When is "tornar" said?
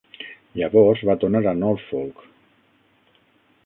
1.25-1.43